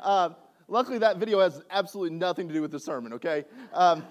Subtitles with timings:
[0.00, 0.30] Uh,
[0.68, 3.44] luckily, that video has absolutely nothing to do with the sermon, okay?
[3.72, 4.04] Um,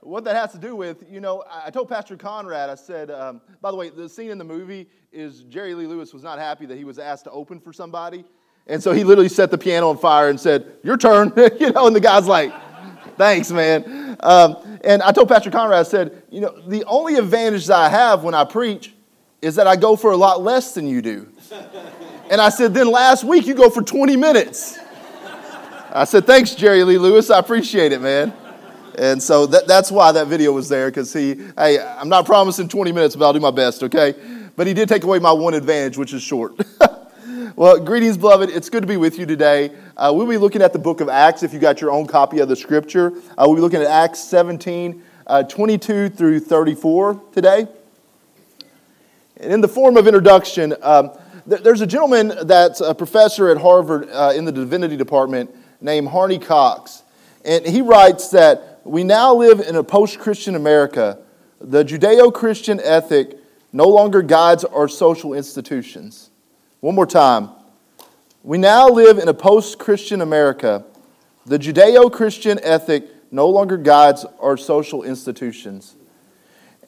[0.00, 3.40] what that has to do with, you know, I told Pastor Conrad, I said, um,
[3.60, 6.66] by the way, the scene in the movie is Jerry Lee Lewis was not happy
[6.66, 8.24] that he was asked to open for somebody.
[8.66, 11.32] And so he literally set the piano on fire and said, Your turn.
[11.60, 12.52] you know, and the guy's like,
[13.16, 14.16] Thanks, man.
[14.20, 17.88] Um, and I told Pastor Conrad, I said, You know, the only advantage that I
[17.88, 18.94] have when I preach
[19.40, 21.28] is that I go for a lot less than you do.
[22.30, 24.78] And I said, Then last week you go for 20 minutes.
[25.94, 27.28] I said, Thanks, Jerry Lee Lewis.
[27.28, 28.32] I appreciate it, man.
[28.96, 32.68] And so that, that's why that video was there, because he, hey, I'm not promising
[32.68, 34.14] 20 minutes, but I'll do my best, okay?
[34.56, 36.54] But he did take away my one advantage, which is short.
[37.56, 38.48] well, greetings, beloved.
[38.48, 39.72] It's good to be with you today.
[39.94, 42.38] Uh, we'll be looking at the book of Acts if you got your own copy
[42.38, 43.12] of the scripture.
[43.36, 47.66] Uh, we'll be looking at Acts 17, uh, 22 through 34 today.
[49.36, 51.10] And in the form of introduction, um,
[51.46, 56.08] th- there's a gentleman that's a professor at Harvard uh, in the divinity department named
[56.08, 57.02] Harvey Cox.
[57.44, 61.18] And he writes that we now live in a post Christian America.
[61.60, 63.36] The Judeo Christian ethic
[63.72, 66.30] no longer guides our social institutions.
[66.80, 67.50] One more time.
[68.42, 70.84] We now live in a post Christian America.
[71.46, 75.96] The Judeo Christian ethic no longer guides our social institutions.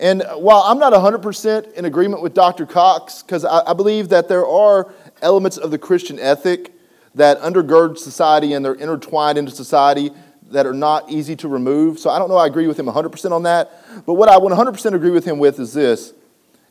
[0.00, 2.66] And while I'm not 100% in agreement with Dr.
[2.66, 6.73] Cox, because I, I, believe that there are elements of the Christian ethic
[7.14, 10.10] that undergird society and they're intertwined into society
[10.50, 11.98] that are not easy to remove.
[11.98, 13.72] So I don't know I agree with him 100% on that.
[14.06, 16.12] But what I 100% agree with him with is this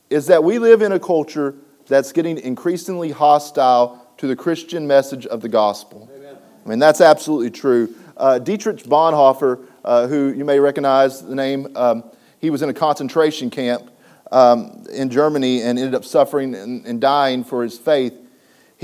[0.09, 1.55] is that we live in a culture
[1.87, 6.07] that's getting increasingly hostile to the Christian message of the gospel.
[6.15, 6.37] Amen.
[6.65, 7.93] I mean, that's absolutely true.
[8.15, 12.03] Uh, Dietrich Bonhoeffer, uh, who you may recognize the name, um,
[12.39, 13.89] he was in a concentration camp
[14.31, 18.13] um, in Germany and ended up suffering and, and dying for his faith.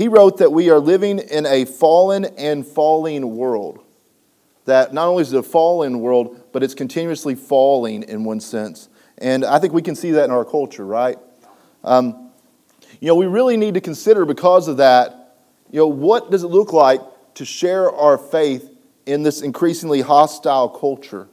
[0.00, 3.84] He wrote that we are living in a fallen and falling world
[4.64, 8.88] that not only is it a fallen world, but it's continuously falling in one sense.
[9.18, 11.18] And I think we can see that in our culture, right?
[11.84, 12.30] Um,
[12.98, 15.36] you know, we really need to consider because of that,
[15.70, 17.02] you know, what does it look like
[17.34, 18.74] to share our faith
[19.04, 21.28] in this increasingly hostile culture?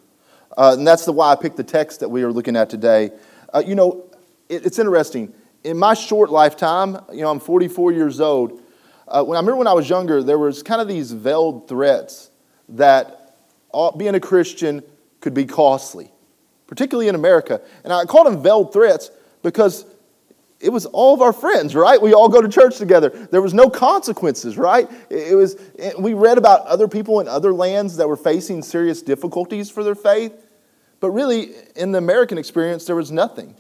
[0.58, 3.12] Uh, and that's the why I picked the text that we are looking at today.
[3.54, 4.12] Uh, you know,
[4.50, 5.34] it, it's interesting.
[5.64, 8.62] In my short lifetime, you know, I'm 44 years old.
[9.08, 12.30] Uh, when I remember when I was younger, there was kind of these veiled threats
[12.70, 13.36] that
[13.98, 14.84] being a Christian
[15.22, 16.12] could be costly,
[16.68, 17.62] particularly in America.
[17.84, 19.12] And I called them veiled threats
[19.44, 19.86] because
[20.60, 22.02] it was all of our friends, right?
[22.02, 23.10] We all go to church together.
[23.10, 24.90] There was no consequences, right?
[25.10, 25.56] It was
[26.00, 29.96] we read about other people in other lands that were facing serious difficulties for their
[29.96, 30.34] faith,
[31.00, 33.56] but really in the American experience there was nothing.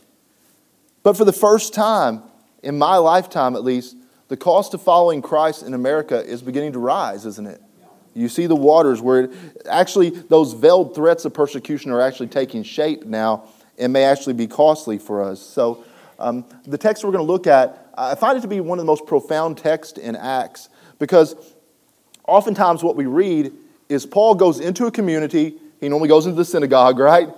[1.07, 2.22] But for the first time
[2.62, 3.95] in my lifetime at least,
[4.28, 7.62] the cost of following Christ in America is beginning to rise, isn't it?
[8.13, 9.31] You see the waters where it,
[9.69, 13.47] actually those veiled threats of persecution are actually taking shape now
[13.78, 15.40] and may actually be costly for us.
[15.40, 15.85] So,
[16.19, 18.84] um, the text we're going to look at, I find it to be one of
[18.84, 20.68] the most profound texts in Acts
[21.00, 21.38] because
[22.28, 23.53] oftentimes what we read
[23.88, 25.56] is Paul goes into a community.
[25.79, 27.29] He normally goes into the synagogue, right?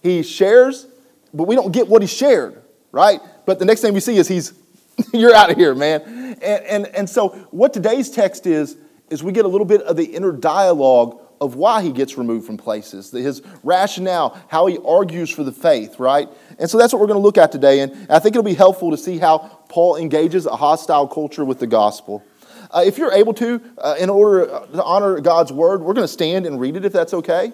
[0.00, 0.86] He shares,
[1.34, 2.59] but we don't get what he shared,
[2.92, 3.20] right?
[3.46, 4.52] But the next thing we see is he's,
[5.12, 6.02] you're out of here, man.
[6.42, 8.76] And, and, and so, what today's text is,
[9.08, 12.46] is we get a little bit of the inner dialogue of why he gets removed
[12.46, 16.28] from places, his rationale, how he argues for the faith, right?
[16.58, 17.80] And so that's what we're going to look at today.
[17.80, 21.58] And I think it'll be helpful to see how Paul engages a hostile culture with
[21.58, 22.22] the gospel.
[22.70, 26.12] Uh, if you're able to, uh, in order to honor God's word, we're going to
[26.12, 27.52] stand and read it if that's okay.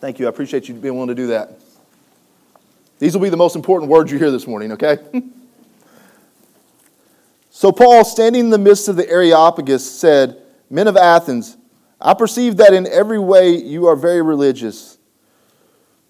[0.00, 0.26] Thank you.
[0.26, 1.60] I appreciate you being willing to do that.
[2.98, 4.98] These will be the most important words you hear this morning, okay?
[7.56, 11.56] So Paul, standing in the midst of the Areopagus, said, Men of Athens,
[11.98, 14.98] I perceive that in every way you are very religious.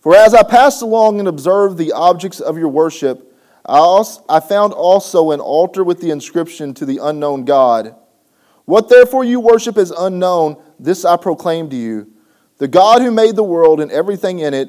[0.01, 3.33] For as I passed along and observed the objects of your worship,
[3.65, 7.95] I, also, I found also an altar with the inscription to the unknown God.
[8.65, 12.12] What therefore you worship as unknown, this I proclaim to you.
[12.59, 14.69] The God who made the world and everything in it,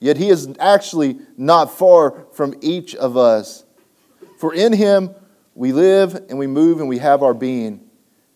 [0.00, 3.64] Yet he is actually not far from each of us.
[4.38, 5.14] For in him
[5.54, 7.88] we live and we move and we have our being.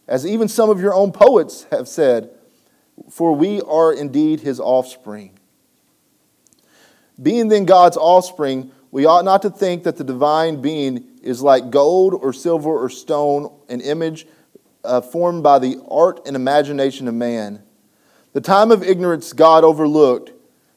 [0.07, 2.31] as even some of your own poets have said,
[3.11, 5.39] for we are indeed his offspring.
[7.21, 11.71] Being then God's offspring, we ought not to think that the divine being is like
[11.71, 14.27] gold or silver or stone, an image
[14.85, 17.63] uh, formed by the art and imagination of man.
[18.35, 20.33] The time of ignorance God overlooked,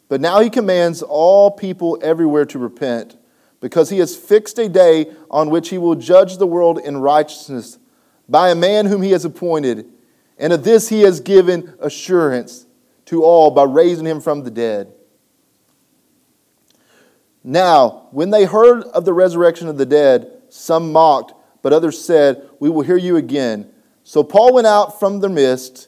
[0.09, 3.18] but now he commands all people everywhere to repent,
[3.59, 7.80] because he has fixed a day on which he will judge the world in righteousness
[8.30, 9.88] by a man whom he has appointed.
[10.38, 12.65] And of this he has given assurance
[13.06, 14.94] to all by raising him from the dead.
[17.44, 22.48] Now, when they heard of the resurrection of the dead, some mocked, but others said,
[22.60, 23.71] We will hear you again.
[24.03, 25.88] So Paul went out from the midst,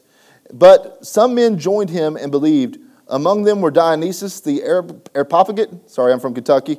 [0.52, 2.78] but some men joined him and believed.
[3.10, 6.78] Among them were Dionysius the Areopagite, sorry, I'm from Kentucky,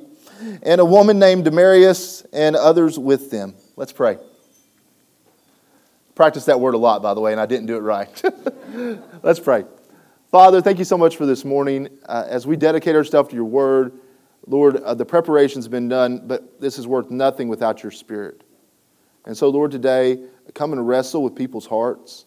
[0.64, 3.54] and a woman named Damaris, and others with them.
[3.76, 4.18] Let's pray.
[6.16, 8.22] Practice that word a lot, by the way, and I didn't do it right.
[9.24, 9.66] Let's pray.
[10.32, 11.90] Father, thank you so much for this morning.
[12.06, 14.00] Uh, as we dedicate ourselves to your word,
[14.48, 18.44] Lord, uh, the preparation's been done, but this is worth nothing without your spirit.
[19.26, 20.24] And so, Lord, today,
[20.54, 22.26] come and wrestle with people's hearts.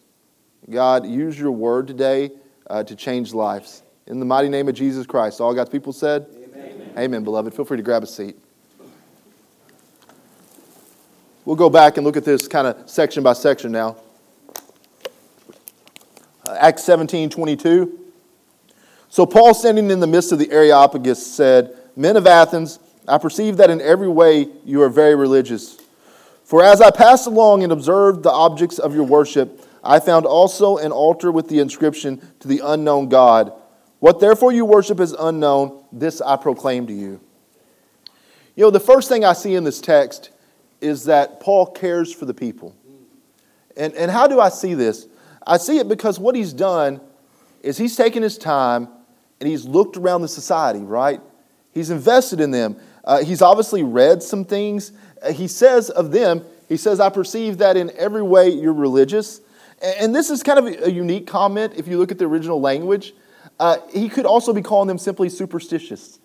[0.69, 2.31] God, use your word today
[2.69, 3.81] uh, to change lives.
[4.07, 5.41] In the mighty name of Jesus Christ.
[5.41, 6.93] All God's people said, Amen.
[6.95, 7.55] Amen, beloved.
[7.55, 8.37] Feel free to grab a seat.
[11.43, 13.97] We'll go back and look at this kind of section by section now.
[16.47, 17.99] Uh, Acts 17 22.
[19.09, 22.77] So Paul, standing in the midst of the Areopagus, said, Men of Athens,
[23.07, 25.77] I perceive that in every way you are very religious.
[26.43, 30.77] For as I passed along and observed the objects of your worship, I found also
[30.77, 33.51] an altar with the inscription to the unknown God.
[34.05, 37.19] What therefore you worship is unknown, this I proclaim to you.
[38.55, 40.29] You know, the first thing I see in this text
[40.79, 42.75] is that Paul cares for the people.
[43.75, 45.07] And, and how do I see this?
[45.47, 47.01] I see it because what he's done
[47.63, 48.89] is he's taken his time
[49.39, 51.19] and he's looked around the society, right?
[51.73, 52.77] He's invested in them.
[53.03, 54.91] Uh, he's obviously read some things.
[55.19, 59.41] Uh, he says of them, he says, I perceive that in every way you're religious.
[59.81, 62.25] And, and this is kind of a, a, unique comment if you look at the
[62.25, 63.15] original language.
[63.59, 66.19] Uh, he could also be calling them simply superstitious,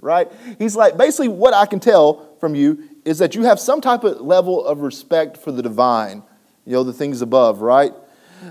[0.00, 0.30] right?
[0.58, 4.04] He's like, basically, what I can tell from you is that you have some type
[4.04, 6.22] of level of respect for the divine,
[6.64, 7.92] you know, the things above, right?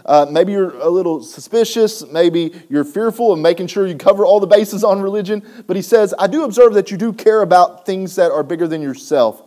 [0.05, 2.05] Uh, maybe you're a little suspicious.
[2.07, 5.43] Maybe you're fearful of making sure you cover all the bases on religion.
[5.67, 8.67] But he says, I do observe that you do care about things that are bigger
[8.67, 9.43] than yourself.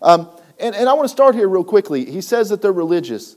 [0.00, 2.04] Um, and, and I want to start here real quickly.
[2.04, 3.36] He says that they're religious.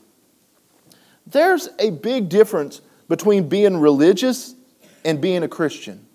[1.26, 4.56] There's a big difference between being religious
[5.06, 6.08] and being a Christian.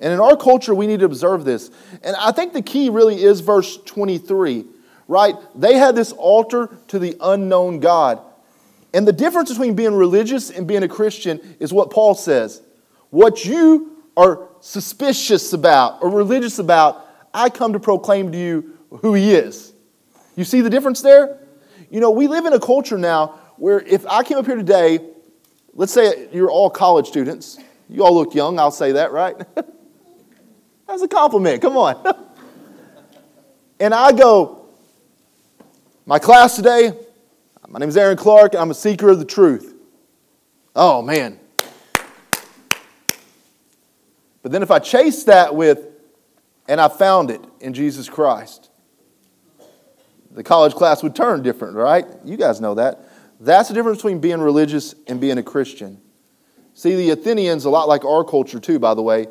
[0.00, 1.70] And in our culture, we need to observe this.
[2.02, 4.66] And I think the key really is verse 23,
[5.08, 5.34] right?
[5.54, 8.20] They had this altar to the unknown God.
[8.92, 12.60] And the difference between being religious and being a Christian is what Paul says.
[13.10, 19.14] What you are suspicious about or religious about, I come to proclaim to you who
[19.14, 19.72] he is.
[20.36, 21.38] You see the difference there?
[21.90, 24.98] You know, we live in a culture now where if I came up here today,
[25.72, 27.58] let's say you're all college students.
[27.88, 29.36] You all look young, I'll say that, right?
[30.86, 32.14] That's a compliment, come on.
[33.80, 34.66] and I go,
[36.04, 36.92] my class today,
[37.68, 39.74] my name is Aaron Clark, and I'm a seeker of the truth.
[40.74, 41.40] Oh, man.
[44.42, 45.84] But then if I chase that with,
[46.68, 48.70] and I found it in Jesus Christ,
[50.30, 52.04] the college class would turn different, right?
[52.24, 53.00] You guys know that.
[53.40, 56.00] That's the difference between being religious and being a Christian.
[56.76, 59.28] See, the Athenians, a lot like our culture too, by the way,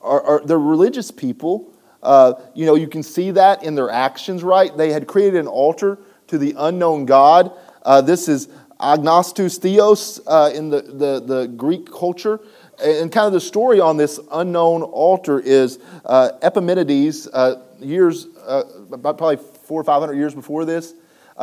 [0.00, 1.70] are, are they're religious people.
[2.02, 4.74] Uh, you know, you can see that in their actions, right?
[4.74, 5.98] They had created an altar
[6.28, 7.52] to the unknown God.
[7.82, 8.48] Uh, this is
[8.80, 12.40] agnostos theos uh, in the, the, the, Greek culture.
[12.82, 18.62] And kind of the story on this unknown altar is uh, Epimenides, uh, years, uh,
[18.88, 20.94] probably four or five hundred years before this,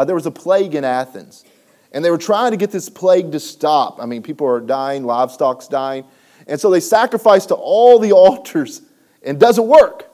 [0.08, 1.46] there was a plague in Athens.
[1.94, 4.02] And they were trying to get this plague to stop.
[4.02, 6.06] I mean, people are dying, livestock's dying.
[6.48, 8.82] And so they sacrifice to all the altars
[9.22, 10.10] and doesn't work.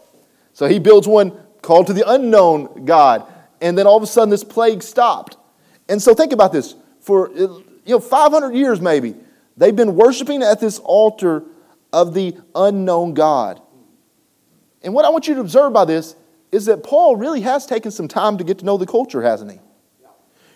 [0.53, 3.25] So he builds one called to the unknown God.
[3.61, 5.37] And then all of a sudden this plague stopped.
[5.87, 6.75] And so think about this.
[7.01, 7.33] For uh,
[7.85, 9.15] you know 500 years maybe,
[9.57, 11.43] they've been worshiping at this altar
[11.91, 13.61] of the unknown God.
[14.83, 16.15] And what I want you to observe by this
[16.51, 19.51] is that Paul really has taken some time to get to know the culture, hasn't
[19.51, 19.59] he?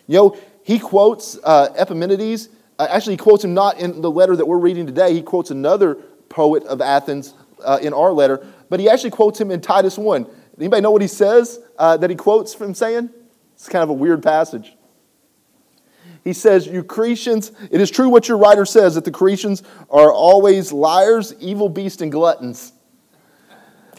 [0.06, 2.48] You know, he quotes uh, Epimenides.
[2.78, 5.12] Uh, actually, he quotes him not in the letter that we're reading today.
[5.12, 5.94] He quotes another
[6.28, 10.26] poet of Athens uh, in our letter, but he actually quotes him in Titus 1.
[10.58, 13.10] Anybody know what he says uh, that he quotes from saying?
[13.54, 14.74] It's kind of a weird passage.
[16.24, 20.12] He says, You Cretians, it is true what your writer says that the Cretians are
[20.12, 22.72] always liars, evil beasts, and gluttons.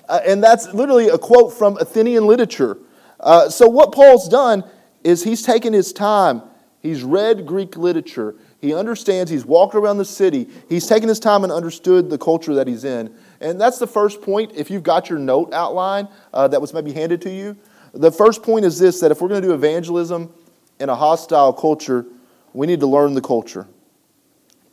[0.09, 2.77] Uh, and that's literally a quote from Athenian literature.
[3.19, 4.63] Uh, so, what Paul's done
[5.03, 6.41] is he's taken his time,
[6.85, 11.43] he's read Greek literature, he understands, he's walked around the city, he's taken his time
[11.43, 13.13] and understood the culture that he's in.
[13.41, 14.51] And that's the first point.
[14.55, 17.57] If you've got your note outline uh, that was maybe handed to you,
[17.93, 20.31] the first point is this that if we're going to do evangelism
[20.79, 22.05] in a hostile culture,
[22.53, 23.67] we need to learn the culture.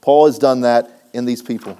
[0.01, 1.79] Paul has done that in these people.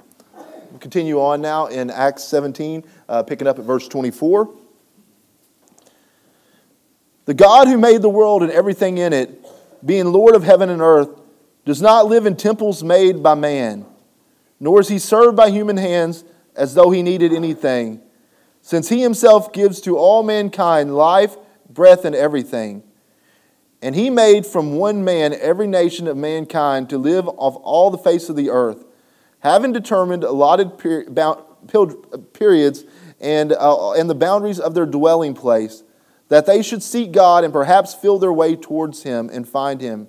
[0.71, 4.49] We'll continue on now in Acts 17, uh, picking up at verse 24.
[7.25, 9.42] The God who made the world and everything in it,
[9.85, 11.09] being Lord of heaven and earth,
[11.65, 13.85] does not live in temples made by man,
[14.59, 16.23] nor is he served by human hands
[16.55, 18.01] as though he needed anything,
[18.61, 21.35] since he himself gives to all mankind life,
[21.69, 22.83] breath, and everything.
[23.81, 27.97] And he made from one man every nation of mankind to live off all the
[27.97, 28.85] face of the earth,
[29.39, 30.77] having determined allotted
[32.33, 32.83] periods
[33.19, 35.83] and, uh, and the boundaries of their dwelling place,
[36.29, 40.07] that they should seek God and perhaps feel their way towards him and find him.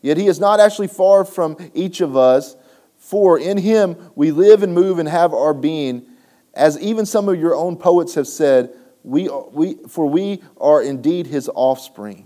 [0.00, 2.56] Yet he is not actually far from each of us,
[2.96, 6.06] for in him we live and move and have our being,
[6.54, 11.26] as even some of your own poets have said, we, we, for we are indeed
[11.26, 12.24] his offspring.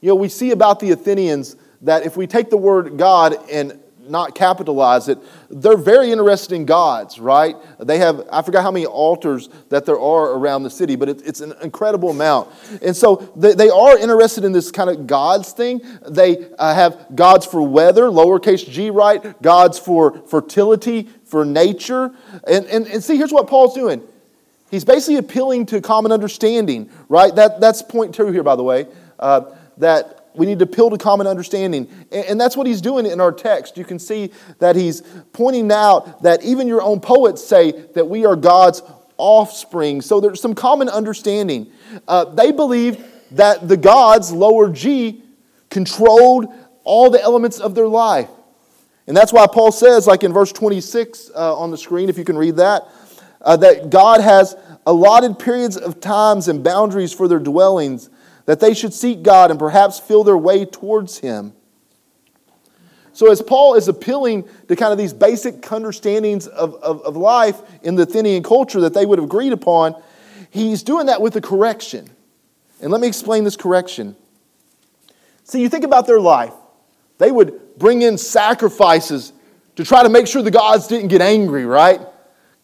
[0.00, 3.80] You know, we see about the Athenians that if we take the word God and
[4.10, 5.18] not capitalize it,
[5.50, 7.56] they're very interested in gods, right?
[7.78, 11.22] They have, I forgot how many altars that there are around the city, but it,
[11.26, 12.50] it's an incredible amount.
[12.82, 15.80] And so they, they, are interested in this kind of gods thing.
[16.08, 19.40] They uh, have gods for weather, lowercase g, right?
[19.42, 22.12] Gods for fertility, for nature.
[22.46, 24.02] And, and, and see, here's what Paul's doing.
[24.70, 27.34] He's basically appealing to common understanding, right?
[27.34, 28.86] That, that's point two here, by the way.
[29.18, 31.88] Uh, that we need to appeal to common understanding.
[32.12, 33.76] And that's what he's doing in our text.
[33.76, 38.24] You can see that he's pointing out that even your own poets say that we
[38.24, 38.82] are God's
[39.16, 40.00] offspring.
[40.00, 41.70] So there's some common understanding.
[42.06, 45.22] Uh, they believe that the gods, lower G,
[45.70, 46.52] controlled
[46.84, 48.30] all the elements of their life.
[49.06, 52.24] And that's why Paul says, like in verse 26 uh, on the screen, if you
[52.24, 52.82] can read that,
[53.42, 54.56] uh, that God has
[54.86, 58.10] allotted periods of times and boundaries for their dwellings
[58.48, 61.52] that they should seek God and perhaps feel their way towards Him.
[63.12, 67.60] So, as Paul is appealing to kind of these basic understandings of, of, of, life
[67.82, 70.00] in the Athenian culture that they would have agreed upon,
[70.48, 72.08] he's doing that with a correction.
[72.80, 74.16] And let me explain this correction.
[75.44, 76.54] See, you think about their life,
[77.18, 79.34] they would bring in sacrifices
[79.76, 82.00] to try to make sure the gods didn't get angry, right?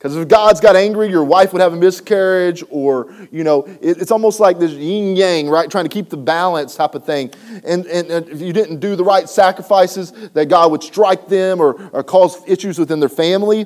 [0.04, 4.02] Because if God's got angry, your wife would have a miscarriage, or, you know, it,
[4.02, 5.70] it's almost like this yin yang, right?
[5.70, 7.32] Trying to keep the balance type of thing.
[7.64, 11.58] And, and, and, if you didn't do the right sacrifices, that God would strike them
[11.58, 13.64] or, or cause issues within their family.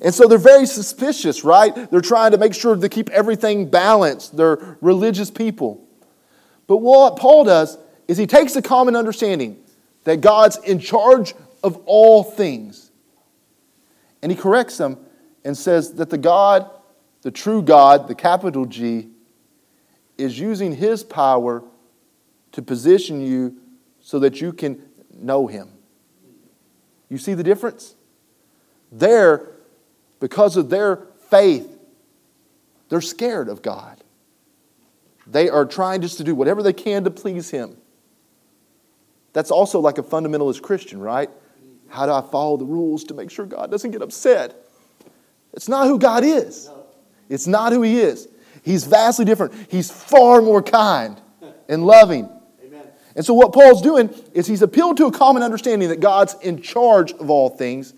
[0.00, 1.74] And so they're very suspicious, right?
[1.90, 4.38] They're trying to make sure to keep everything balanced.
[4.38, 5.86] They're religious people.
[6.66, 7.76] But what Paul does
[8.08, 9.62] is he takes the common understanding
[10.04, 12.90] that God's in charge of all things,
[14.22, 14.96] and he corrects them
[15.44, 16.70] and says that the God,
[17.22, 19.08] the true God, the capital G,
[20.16, 21.62] is using his power
[22.52, 23.56] to position you
[24.00, 24.82] so that you can
[25.12, 25.70] know him.
[27.08, 27.94] You see the difference?
[28.92, 29.50] There,
[30.20, 31.78] because of their faith,
[32.88, 34.02] they're scared of God.
[35.26, 37.76] They are trying just to do whatever they can to please him.
[39.32, 41.30] That's also like a fundamentalist Christian, right?
[41.88, 44.63] How do I follow the rules to make sure God doesn't get upset?
[45.54, 46.70] It's not who God is.
[47.28, 48.28] It's not who He is.
[48.62, 49.52] He's vastly different.
[49.68, 51.20] He's far more kind
[51.68, 52.28] and loving.
[52.64, 52.86] Amen.
[53.14, 56.62] And so, what Paul's doing is he's appealed to a common understanding that God's in
[56.62, 57.94] charge of all things,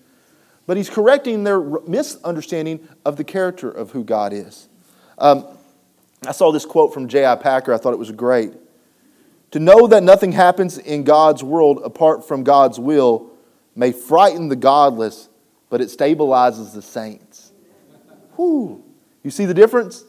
[0.67, 4.69] but he's correcting their misunderstanding of the character of who God is.
[5.19, 5.47] Um,
[6.27, 7.37] I saw this quote from J.I.
[7.37, 7.73] Packer.
[7.73, 8.53] I thought it was great.
[9.53, 13.31] To know that nothing happens in God's world apart from God's will
[13.77, 15.29] may frighten the godless,
[15.71, 17.46] but it stabilizes the saints.
[18.39, 20.05] You see the difference?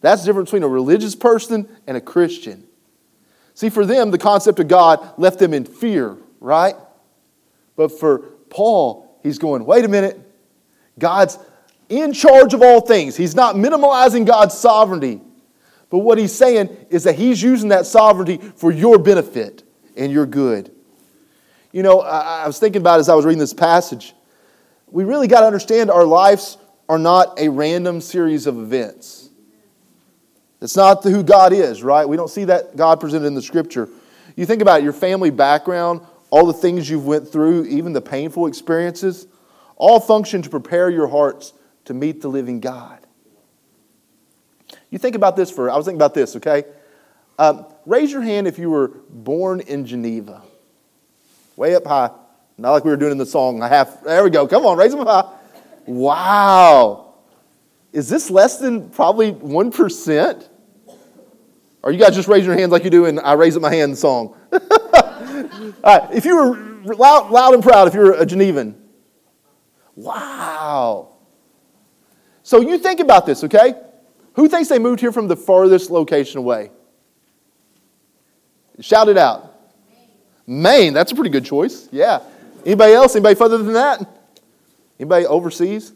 [0.00, 2.66] That's the difference between a religious person and a Christian.
[3.54, 6.74] See, for them, the concept of God left them in fear, right?
[7.76, 8.18] But for
[8.50, 10.18] Paul, he's going, wait a minute.
[10.98, 11.38] God's
[11.88, 13.16] in charge of all things.
[13.16, 15.20] He's not minimalizing God's sovereignty.
[15.90, 19.62] But what he's saying is that he's using that sovereignty for your benefit
[19.94, 20.70] and your good.
[21.70, 24.14] You know, I, was thinking about as I was reading this passage,
[24.90, 26.56] we really got to understand our lives
[26.88, 29.30] are not a random series of events.
[30.60, 32.08] It's not who God is, right?
[32.08, 33.88] We don't see that God presented in the scripture.
[34.36, 38.46] You think about your family background, all the things you've went through, even the painful
[38.46, 39.26] experiences,
[39.76, 41.52] all function to prepare your hearts
[41.86, 43.00] to meet the living God.
[44.90, 46.64] You think about this for, I was thinking about this, okay?
[47.38, 50.42] Um, raise your hand if you were born in Geneva.
[51.56, 52.10] Way up high.
[52.58, 53.62] Not like we were doing in the song.
[53.62, 54.46] I have, there we go.
[54.46, 55.28] Come on, raise them high.
[55.86, 57.14] Wow.
[57.92, 60.48] Is this less than probably 1%?
[61.82, 63.74] Or you guys just raise your hands like you do in I Raise Up My
[63.74, 64.36] Hand song?
[65.84, 68.74] If you were loud, loud and proud, if you're a Genevan.
[69.96, 71.16] Wow.
[72.42, 73.74] So you think about this, okay?
[74.34, 76.70] Who thinks they moved here from the farthest location away?
[78.80, 79.60] Shout it out.
[80.46, 81.88] Maine, that's a pretty good choice.
[81.92, 82.20] Yeah.
[82.64, 83.14] Anybody else?
[83.14, 84.21] Anybody further than that?
[85.02, 85.94] Anybody overseas?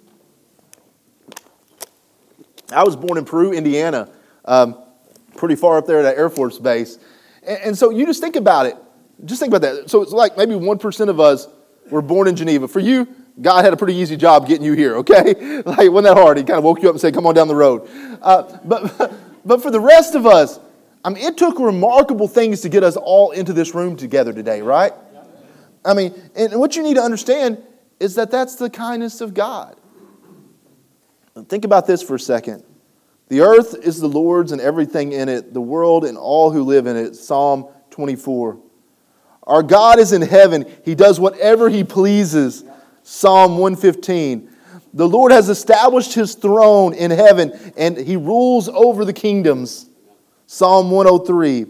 [2.72, 4.10] I was born in Peru, Indiana,
[4.44, 4.82] um,
[5.36, 6.98] pretty far up there at that Air Force base.
[7.46, 8.76] And, and, so you just think about it.
[9.24, 9.90] Just think about that.
[9.90, 11.46] So it's like maybe 1% of us
[11.88, 12.66] were born in Geneva.
[12.66, 13.06] For you,
[13.40, 15.62] God had a pretty easy job getting you here, okay?
[15.64, 16.38] Like, wasn't that hard?
[16.38, 17.88] He kind of woke you up and said, come on down the road.
[18.20, 19.12] Uh, but,
[19.44, 20.58] but for the rest of us,
[21.04, 24.62] I mean, it took remarkable things to get us all into this room together today,
[24.62, 24.92] right?
[25.84, 27.62] I mean, and what you need to understand
[28.00, 29.76] is that that's the kindness of God.
[31.48, 32.64] Think about this for a second.
[33.28, 36.86] The earth is the Lord's and everything in it, the world and all who live
[36.86, 37.16] in it.
[37.16, 38.60] Psalm 24.
[39.42, 40.70] Our God is in heaven.
[40.84, 42.64] He does whatever he pleases.
[43.02, 44.50] Psalm 115.
[44.94, 49.90] The Lord has established his throne in heaven and he rules over the kingdoms.
[50.46, 51.66] Psalm 103.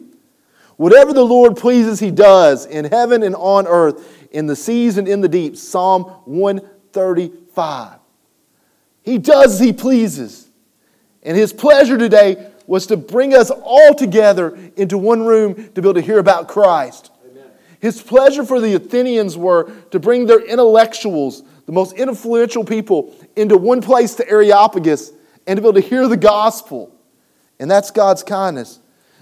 [0.76, 5.08] Whatever the Lord pleases, he does in heaven and on earth, in the seas and
[5.08, 5.56] in the deep.
[5.56, 7.98] Psalm 135.
[9.02, 10.50] He does as he pleases.
[11.22, 15.88] And his pleasure today was to bring us all together into one room to be
[15.88, 17.10] able to hear about Christ.
[17.80, 23.56] His pleasure for the Athenians were to bring their intellectuals, the most influential people, into
[23.56, 25.12] one place to Areopagus
[25.46, 26.94] and to be able to hear the gospel.
[27.58, 28.80] And that's God's kindness.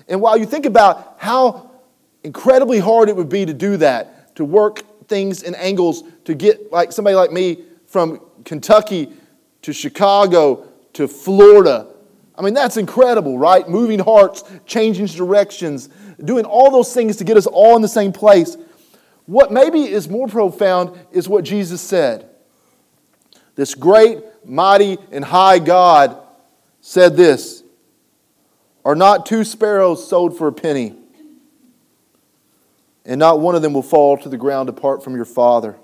[0.09, 1.71] And while you think about how
[2.23, 6.73] incredibly hard it would be to do that, to work things in angles to get
[6.73, 9.13] like somebody like me from Kentucky
[9.63, 11.89] to Chicago to Florida.
[12.37, 13.69] I mean, that's incredible, right?
[13.69, 15.89] Moving hearts, changing directions,
[16.25, 18.57] doing all those things to get us all in the same place.
[19.27, 22.29] What maybe is more profound is what Jesus said.
[23.55, 26.19] This great, mighty, and high God
[26.81, 27.64] said this
[28.85, 30.95] Are not two sparrows sold for a penny?
[33.05, 35.77] And not one of them will fall to the ground apart from your Father.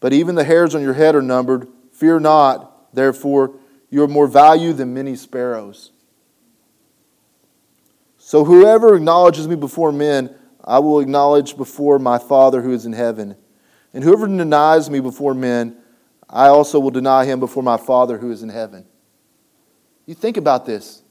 [0.00, 1.68] But even the hairs on your head are numbered.
[1.92, 3.54] Fear not, therefore,
[3.90, 5.90] you are more value than many sparrows.
[8.18, 12.92] So whoever acknowledges me before men, I will acknowledge before my Father who is in
[12.92, 13.36] heaven.
[13.94, 15.76] And whoever denies me before men,
[16.28, 18.84] I also will deny him before my Father who is in heaven.
[20.06, 21.02] You think about this.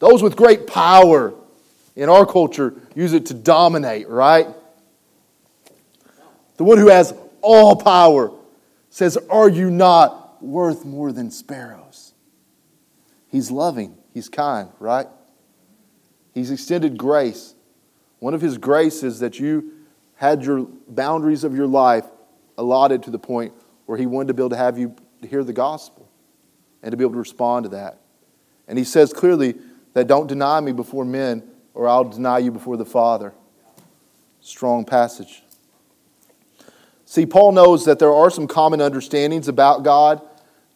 [0.00, 1.34] Those with great power
[1.94, 4.48] in our culture use it to dominate, right?
[6.56, 8.32] The one who has all power
[8.88, 12.14] says, Are you not worth more than sparrows?
[13.28, 15.06] He's loving, he's kind, right?
[16.34, 17.54] He's extended grace.
[18.18, 19.72] One of his graces that you
[20.16, 22.04] had your boundaries of your life
[22.58, 23.52] allotted to the point
[23.86, 24.94] where he wanted to be able to have you
[25.28, 26.08] hear the gospel
[26.82, 27.98] and to be able to respond to that.
[28.68, 29.56] And he says clearly
[29.94, 31.42] that don't deny me before men
[31.74, 33.32] or I'll deny you before the Father.
[34.40, 35.42] Strong passage.
[37.04, 40.22] See, Paul knows that there are some common understandings about God,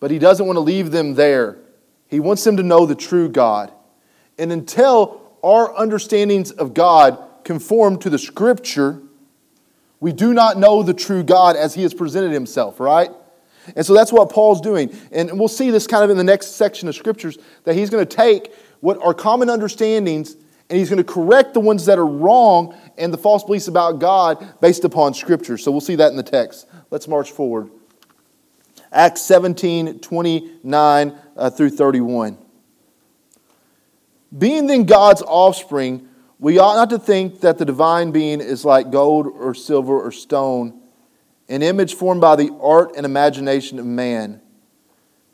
[0.01, 1.59] but he doesn't want to leave them there.
[2.09, 3.73] He wants them to know the true God.
[4.39, 9.01] And until our understandings of God conform to the Scripture,
[10.01, 13.11] we do not know the true God as He has presented Himself, right?
[13.77, 14.95] And so that's what Paul's doing.
[15.13, 18.07] And we'll see this kind of in the next section of Scriptures that he's going
[18.07, 18.53] to take
[18.85, 20.37] what are common understandings
[20.69, 23.99] and he's going to correct the ones that are wrong and the false beliefs about
[23.99, 25.57] God based upon Scripture.
[25.57, 26.67] So we'll see that in the text.
[26.91, 27.71] Let's march forward.
[28.93, 32.37] Acts 17 29 uh, through 31.
[34.37, 36.07] Being then God's offspring,
[36.39, 40.13] we ought not to think that the divine being is like gold or silver or
[40.13, 40.79] stone,
[41.49, 44.43] an image formed by the art and imagination of man.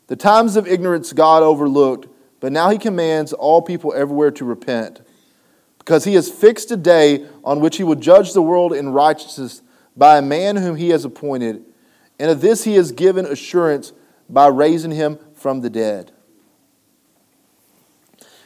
[0.07, 2.07] The times of ignorance God overlooked,
[2.41, 4.99] but now he commands all people everywhere to repent,
[5.77, 9.61] because he has fixed a day on which he will judge the world in righteousness
[9.95, 11.63] by a man whom he has appointed.
[12.19, 13.93] And of this he has given assurance
[14.29, 16.11] by raising him from the dead.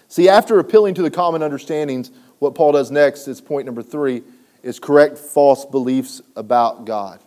[0.07, 4.23] See, after appealing to the common understandings, what Paul does next is point number three
[4.63, 7.19] is correct false beliefs about God.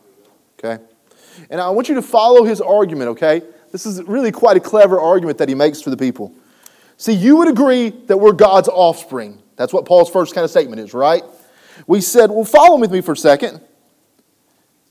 [0.58, 0.82] Okay?
[1.50, 3.42] And I want you to follow his argument, okay?
[3.70, 6.34] This is really quite a clever argument that he makes for the people.
[6.98, 9.40] See, you would agree that we're God's offspring.
[9.54, 11.22] That's what Paul's first kind of statement is, right?
[11.86, 13.60] We said, well, follow with me for a second.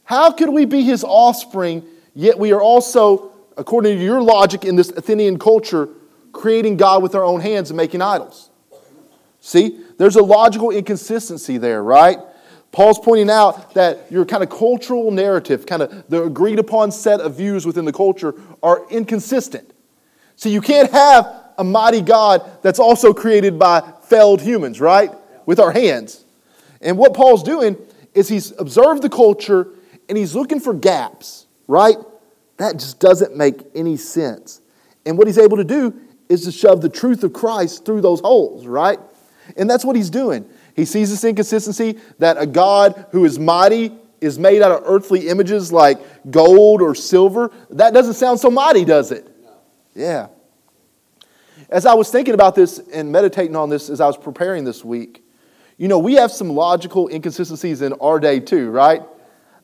[0.06, 1.84] How could we be his offspring,
[2.16, 5.90] yet we are also, according to your logic in this Athenian culture,
[6.32, 8.50] creating God with our own hands and making idols?
[9.42, 12.20] See, there's a logical inconsistency there, right?
[12.72, 17.20] Paul's pointing out that your kind of cultural narrative, kind of the agreed upon set
[17.20, 19.74] of views within the culture, are inconsistent.
[20.38, 25.12] So you can't have a mighty God that's also created by failed humans, right?
[25.46, 26.26] With our hands.
[26.82, 27.78] And what Paul's doing
[28.14, 29.68] is he's observed the culture
[30.10, 31.98] and he's looking for gaps, right?
[32.58, 34.62] That just doesn't make any sense.
[35.06, 35.94] And what he's able to do
[36.30, 39.00] is to shove the truth of Christ through those holes, right?
[39.56, 40.48] And that's what he's doing.
[40.76, 45.28] He sees this inconsistency that a God who is mighty is made out of earthly
[45.30, 47.52] images like gold or silver.
[47.70, 49.28] That doesn't sound so mighty, does it?
[49.96, 50.28] Yeah.
[51.70, 54.86] As I was thinking about this and meditating on this as I was preparing this
[54.86, 55.24] week,
[55.78, 59.04] you know, we have some logical inconsistencies in our day too, right?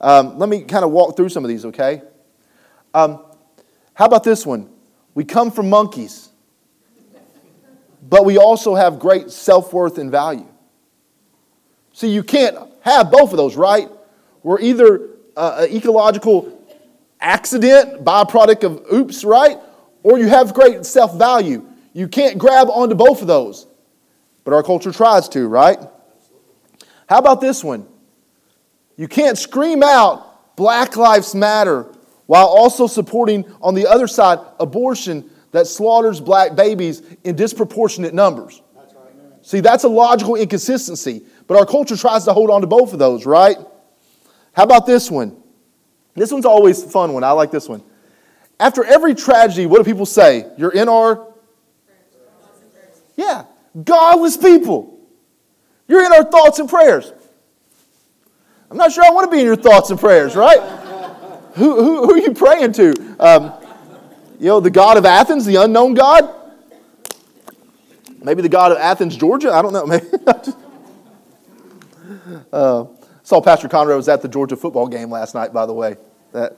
[0.01, 2.01] Um, let me kind of walk through some of these, okay?
[2.93, 3.23] Um,
[3.93, 4.69] how about this one?
[5.15, 6.29] We come from monkeys,
[8.07, 10.47] but we also have great self worth and value.
[11.93, 13.89] See, you can't have both of those, right?
[14.41, 16.59] We're either uh, an ecological
[17.21, 19.57] accident, byproduct of oops, right?
[20.03, 21.65] Or you have great self value.
[21.93, 23.67] You can't grab onto both of those.
[24.43, 25.77] But our culture tries to, right?
[27.07, 27.87] How about this one?
[28.97, 31.87] You can't scream out Black Lives Matter
[32.25, 38.61] while also supporting, on the other side, abortion that slaughters black babies in disproportionate numbers.
[39.41, 41.21] See, that's a logical inconsistency.
[41.47, 43.57] But our culture tries to hold on to both of those, right?
[44.53, 45.35] How about this one?
[46.15, 47.23] This one's always a fun one.
[47.23, 47.83] I like this one.
[48.59, 50.49] After every tragedy, what do people say?
[50.57, 51.32] You're in our.
[53.15, 53.45] Yeah,
[53.83, 54.99] godless people.
[55.87, 57.11] You're in our thoughts and prayers.
[58.71, 60.59] I'm not sure I want to be in your thoughts and prayers, right?
[61.53, 63.15] who, who, who, are you praying to?
[63.19, 63.53] Um,
[64.39, 66.33] you know, the God of Athens, the unknown God?
[68.23, 69.51] Maybe the God of Athens, Georgia?
[69.51, 69.85] I don't know.
[69.87, 70.07] Maybe.
[72.51, 72.85] uh,
[73.21, 75.97] saw Pastor Conrad was at the Georgia football game last night, by the way.
[76.31, 76.57] That,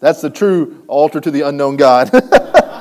[0.00, 2.10] that's the true altar to the unknown God.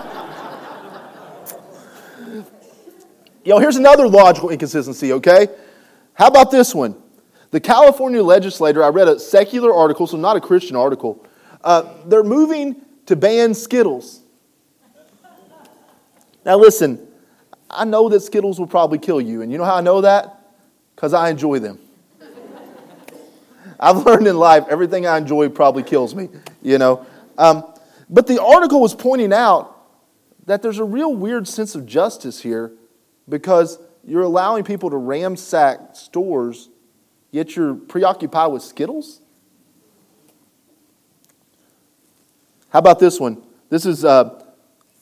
[3.45, 5.47] Yo, here's another logical inconsistency, okay?
[6.15, 6.95] How about this one?
[7.51, 11.23] The California legislator, I read a secular article, so not a Christian article.
[11.63, 14.21] Uh, they're moving to ban Skittles.
[16.43, 17.07] Now, listen,
[17.69, 20.41] I know that Skittles will probably kill you, and you know how I know that?
[20.95, 21.77] Because I enjoy them.
[23.79, 26.29] I've learned in life everything I enjoy probably kills me,
[26.63, 27.05] you know.
[27.37, 27.63] Um,
[28.09, 29.71] but the article was pointing out
[30.47, 32.71] that there's a real weird sense of justice here
[33.27, 36.69] because you're allowing people to ransack stores,
[37.31, 39.21] yet you're preoccupied with Skittles?
[42.69, 43.41] How about this one?
[43.69, 44.43] This is, uh,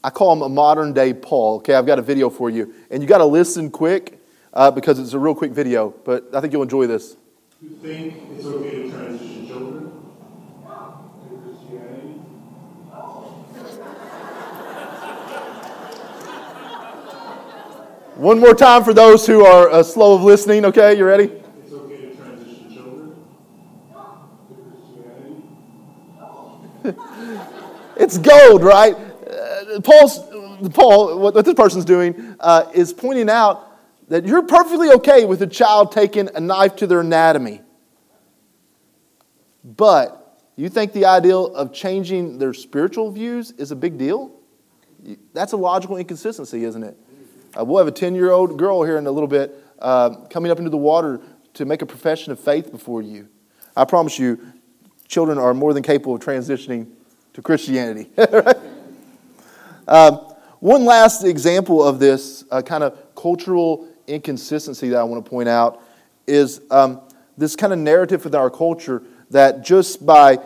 [0.04, 1.58] I call him a modern day Paul.
[1.58, 2.74] Okay, I've got a video for you.
[2.92, 4.20] And you got to listen quick
[4.54, 7.18] uh, because it's a real quick video, but I think you'll enjoy this.
[7.62, 9.43] You think it's okay to transition
[18.16, 20.96] One more time for those who are uh, slow of listening, okay?
[20.96, 21.24] You ready?
[21.24, 23.16] It's okay to transition children
[26.84, 27.40] Christianity?
[27.98, 28.94] it's gold, right?
[28.94, 30.20] Uh, Paul's,
[30.76, 33.72] Paul, what, what this person's doing uh, is pointing out
[34.10, 37.62] that you're perfectly okay with a child taking a knife to their anatomy.
[39.64, 44.40] But you think the ideal of changing their spiritual views is a big deal?
[45.34, 46.96] That's a logical inconsistency, isn't it?
[47.58, 50.52] Uh, we'll have a 10 year old girl here in a little bit uh, coming
[50.52, 51.22] up into the water
[51.54, 53.28] to make a profession of faith before you.
[53.76, 54.40] I promise you,
[55.08, 56.88] children are more than capable of transitioning
[57.34, 58.10] to Christianity.
[59.88, 60.16] um,
[60.60, 65.50] one last example of this uh, kind of cultural inconsistency that I want to point
[65.50, 65.82] out
[66.26, 67.02] is um,
[67.38, 70.40] this kind of narrative within our culture that just by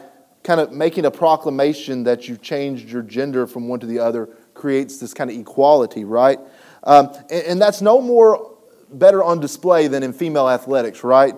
[0.44, 4.30] kind of making a proclamation that you've changed your gender from one to the other
[4.54, 6.40] creates this kind of equality, right?
[6.84, 8.58] Um, and, and, that's no more
[8.92, 11.36] better on display than in female athletics, right?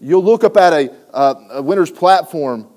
[0.00, 2.68] You'll look up at a, uh, a winner's platform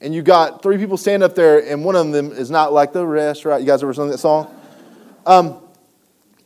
[0.00, 2.92] and you got three people stand up there and one of them is not like
[2.92, 3.60] the rest, right?
[3.60, 4.54] You guys ever sung that song?
[5.26, 5.60] Um,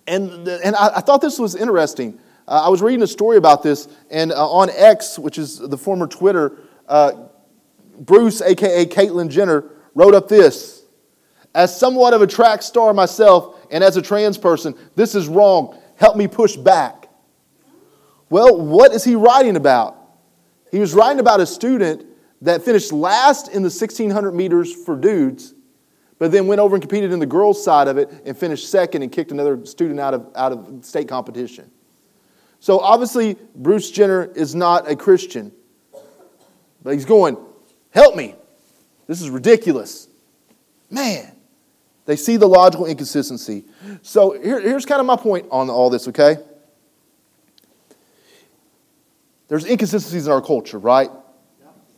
[0.07, 2.19] and, and I, I, thought this was interesting.
[2.47, 5.79] Uh, I was reading a story about this, and uh, on X, which is the
[5.79, 7.13] former Twitter, uh,
[7.99, 10.85] Bruce, aka Caitlyn Jenner, wrote up this
[11.55, 15.79] As somewhat of a track star myself, and as a trans person, this is wrong.
[15.97, 17.09] Help me push back.
[18.31, 19.97] Well, what is he writing about?
[20.71, 22.07] He was writing about a student
[22.43, 25.55] that finished last in the 1600 meters for dudes,
[26.19, 29.03] but then went over and competed in the girls' side of it and finished second
[29.03, 31.71] and kicked another student out of, out of state competition.
[32.61, 35.53] So obviously, Bruce Jenner is not a Christian,
[36.83, 37.37] but he's going,
[37.95, 38.35] Help me.
[39.07, 40.09] This is ridiculous.
[40.91, 41.34] Man,
[42.07, 43.65] they see the logical inconsistency.
[44.03, 46.37] So here, here's kind of my point on all this, okay?
[49.49, 51.11] There's inconsistencies in our culture, right?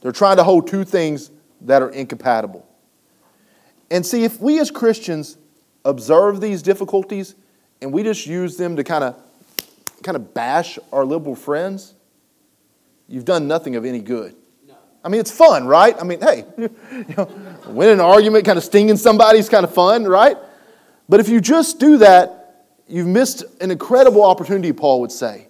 [0.00, 1.30] They're trying to hold two things
[1.62, 2.68] that are incompatible.
[3.90, 5.38] And see, if we as Christians
[5.84, 7.34] observe these difficulties
[7.80, 9.16] and we just use them to kind of
[10.02, 11.94] kind of bash our liberal friends,
[13.08, 14.36] you've done nothing of any good.
[15.06, 15.94] I mean, it's fun, right?
[16.00, 17.30] I mean, hey, you know,
[17.68, 20.36] win an argument, kind of stinging somebody is kind of fun, right?
[21.08, 25.46] But if you just do that, you've missed an incredible opportunity, Paul would say.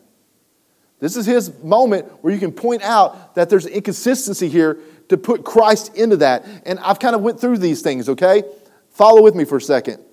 [1.00, 5.42] This is his moment where you can point out that there's inconsistency here to put
[5.42, 6.44] Christ into that.
[6.66, 8.42] And I've kind of went through these things, okay?
[8.90, 10.04] Follow with me for a second.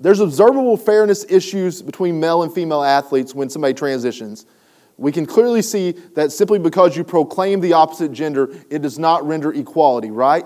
[0.00, 4.46] There's observable fairness issues between male and female athletes when somebody transitions.
[4.96, 9.26] We can clearly see that simply because you proclaim the opposite gender, it does not
[9.26, 10.44] render equality, right?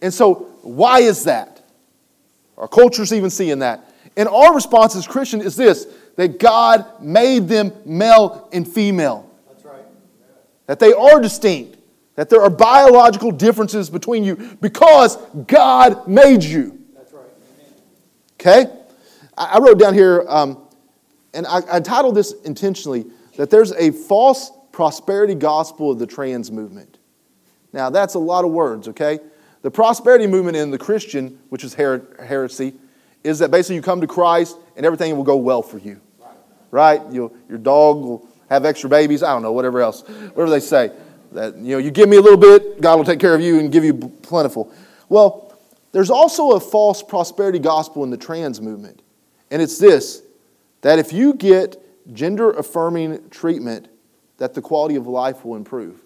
[0.00, 1.62] And so, why is that?
[2.56, 3.92] Our culture's even seeing that.
[4.16, 5.86] And our response as Christian is this
[6.16, 9.30] that God made them male and female.
[9.48, 9.84] That's right.
[10.66, 11.78] That they are distinct.
[12.16, 16.78] That there are biological differences between you because God made you.
[16.94, 17.24] That's right.
[18.34, 18.66] Okay?
[19.38, 20.62] I wrote down here, um,
[21.32, 26.50] and I, I titled this intentionally that there's a false prosperity gospel of the trans
[26.50, 26.98] movement.
[27.72, 29.20] Now, that's a lot of words, okay?
[29.62, 32.74] The prosperity movement in the Christian, which is her- heresy,
[33.22, 36.00] is that basically you come to Christ and everything will go well for you.
[36.70, 37.02] Right?
[37.10, 39.22] You'll, your dog will have extra babies.
[39.22, 40.02] I don't know, whatever else.
[40.02, 40.92] Whatever they say.
[41.32, 43.58] That, you know, you give me a little bit, God will take care of you
[43.58, 44.72] and give you plentiful.
[45.08, 45.56] Well,
[45.92, 49.02] there's also a false prosperity gospel in the trans movement.
[49.50, 50.22] And it's this
[50.82, 51.76] that if you get
[52.12, 53.88] gender affirming treatment,
[54.38, 56.02] that the quality of life will improve.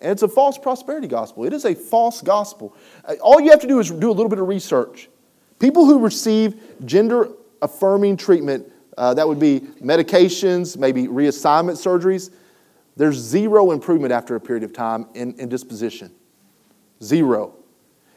[0.00, 1.44] And it's a false prosperity gospel.
[1.44, 2.74] It is a false gospel.
[3.04, 5.10] Uh, all you have to do is do a little bit of research.
[5.58, 7.28] People who receive gender
[7.60, 12.30] affirming treatment, uh, that would be medications, maybe reassignment surgeries,
[12.96, 16.10] there's zero improvement after a period of time in, in disposition.
[17.02, 17.54] Zero.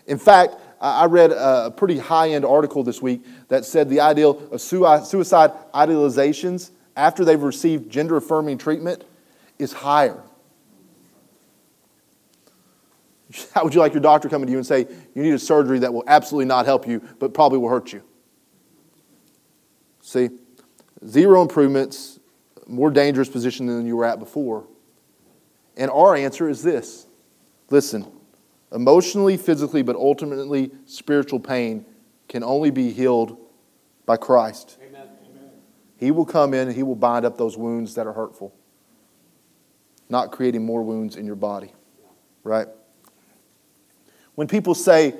[0.07, 4.49] In fact, I read a pretty high end article this week that said the ideal
[4.51, 9.05] uh, of suicide idealizations after they've received gender affirming treatment
[9.57, 10.21] is higher.
[13.53, 15.79] How would you like your doctor coming to you and say, you need a surgery
[15.79, 18.03] that will absolutely not help you, but probably will hurt you?
[20.01, 20.31] See,
[21.07, 22.19] zero improvements,
[22.67, 24.67] more dangerous position than you were at before.
[25.77, 27.07] And our answer is this
[27.69, 28.05] listen,
[28.73, 31.85] emotionally, physically, but ultimately spiritual pain
[32.27, 33.37] can only be healed
[34.05, 34.77] by Christ.
[34.85, 35.07] Amen.
[35.97, 38.53] He will come in and He will bind up those wounds that are hurtful,
[40.09, 41.71] not creating more wounds in your body.
[42.43, 42.67] Right?
[44.35, 45.13] When people say,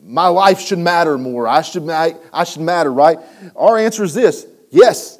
[0.00, 3.18] my life should matter more, I should, I should matter, right?
[3.56, 5.18] Our answer is this yes,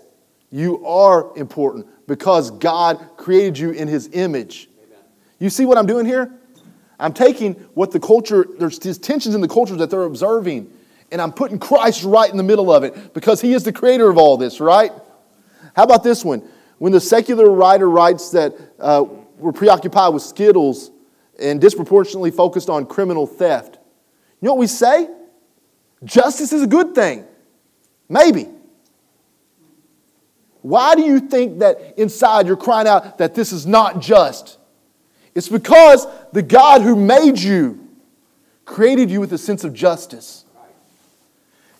[0.50, 4.68] you are important because God created you in His image.
[4.84, 4.98] Amen.
[5.38, 6.30] You see what I'm doing here?
[6.98, 10.72] I'm taking what the culture, there's these tensions in the culture that they're observing,
[11.10, 14.08] and I'm putting Christ right in the middle of it because he is the creator
[14.08, 14.92] of all this, right?
[15.74, 16.42] How about this one?
[16.78, 19.04] When the secular writer writes that uh,
[19.38, 20.90] we're preoccupied with Skittles
[21.38, 23.78] and disproportionately focused on criminal theft,
[24.40, 25.08] you know what we say?
[26.04, 27.24] Justice is a good thing.
[28.08, 28.48] Maybe.
[30.62, 34.58] Why do you think that inside you're crying out that this is not just?
[35.34, 37.88] It's because the God who made you
[38.64, 40.44] created you with a sense of justice.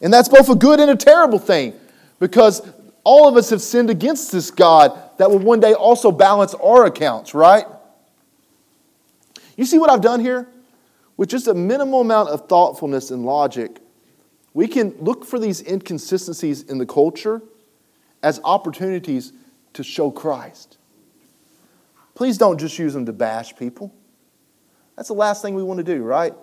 [0.01, 1.75] And that's both a good and a terrible thing
[2.19, 2.62] because
[3.05, 6.87] all of us have sinned against this God that will one day also balance our
[6.87, 7.67] accounts, right?
[9.57, 10.49] You see what I've done here?
[11.17, 13.79] With just a minimal amount of thoughtfulness and logic,
[14.55, 17.43] we can look for these inconsistencies in the culture
[18.23, 19.33] as opportunities
[19.75, 20.79] to show Christ.
[22.14, 23.94] Please don't just use them to bash people.
[24.96, 26.35] That's the last thing we want to do, right?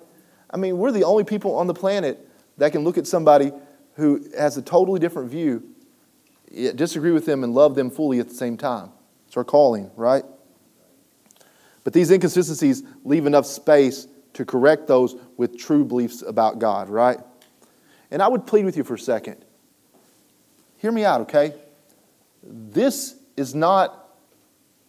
[0.49, 2.27] I mean, we're the only people on the planet
[2.58, 3.51] that can look at somebody
[3.93, 5.63] who has a totally different view
[6.75, 8.91] disagree with them and love them fully at the same time.
[9.27, 10.23] It's our calling, right?
[11.84, 17.19] But these inconsistencies leave enough space to correct those with true beliefs about God, right?
[18.12, 19.45] And I would plead with you for a second.
[20.77, 21.53] Hear me out, okay?
[22.41, 24.09] This is not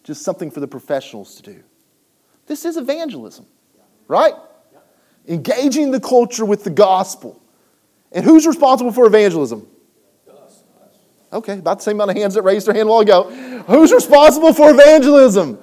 [0.03, 1.63] just something for the professionals to do.
[2.47, 3.45] This is evangelism,
[4.07, 4.33] right?
[5.27, 7.41] Engaging the culture with the gospel.
[8.11, 9.67] And who's responsible for evangelism?
[11.33, 13.29] Okay, about the same amount of hands that raised their hand a while ago.
[13.67, 15.57] Who's responsible for evangelism?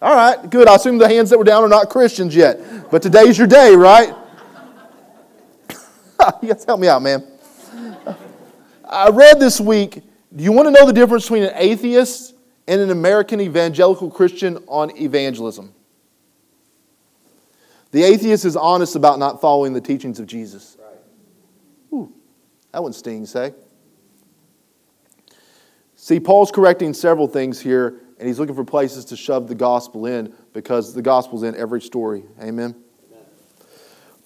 [0.00, 0.68] All right, good.
[0.68, 2.90] I assume the hands that were down are not Christians yet.
[2.90, 4.14] But today's your day, right?
[6.42, 7.26] you guys help me out, man.
[8.88, 10.02] I read this week.
[10.34, 12.33] Do you want to know the difference between an atheist
[12.66, 15.74] and an American evangelical Christian on evangelism?
[17.90, 20.76] The atheist is honest about not following the teachings of Jesus.
[21.92, 22.12] Ooh,
[22.72, 23.54] that one stings, hey?
[25.94, 30.06] See, Paul's correcting several things here, and he's looking for places to shove the gospel
[30.06, 32.24] in because the gospel's in every story.
[32.40, 32.74] Amen?
[33.10, 33.24] Amen.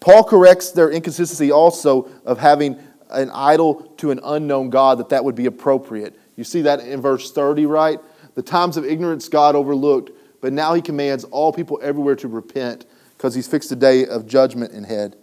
[0.00, 2.78] Paul corrects their inconsistency also of having
[3.10, 6.18] an idol to an unknown God, that that would be appropriate.
[6.36, 8.00] You see that in verse 30, right?
[8.38, 12.86] The times of ignorance God overlooked, but now he commands all people everywhere to repent
[13.16, 15.16] because he's fixed a day of judgment in head.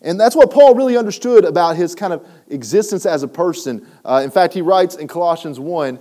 [0.00, 3.84] And that's what Paul really understood about his kind of existence as a person.
[4.04, 5.98] Uh, in fact, he writes in Colossians 1,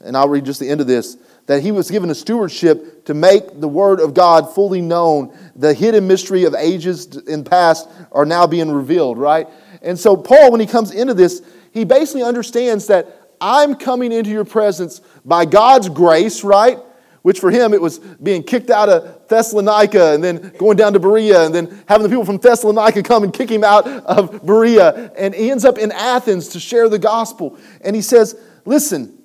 [0.00, 3.12] and I'll read just the end of this, that he was given a stewardship to
[3.12, 5.36] make the word of God fully known.
[5.56, 9.46] The hidden mystery of ages in past are now being revealed, right?
[9.82, 14.30] And so, Paul, when he comes into this, he basically understands that I'm coming into
[14.30, 16.78] your presence by God's grace, right?
[17.22, 20.98] which for him it was being kicked out of Thessalonica and then going down to
[20.98, 25.12] Berea and then having the people from Thessalonica come and kick him out of Berea.
[25.16, 27.56] And he ends up in Athens to share the gospel.
[27.80, 29.16] And he says, Listen,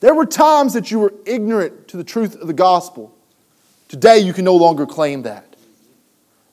[0.00, 3.16] there were times that you were ignorant to the truth of the gospel.
[3.88, 5.56] Today you can no longer claim that.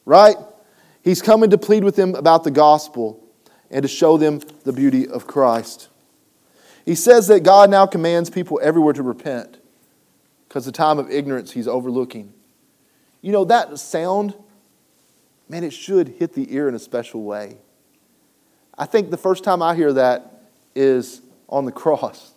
[0.05, 0.35] Right?
[1.03, 3.23] He's coming to plead with them about the gospel
[3.71, 5.89] and to show them the beauty of Christ.
[6.89, 9.59] He says that God now commands people everywhere to repent
[10.47, 12.33] because the time of ignorance he's overlooking.
[13.21, 14.33] You know, that sound,
[15.47, 17.57] man, it should hit the ear in a special way.
[18.75, 22.31] I think the first time I hear that is on the cross.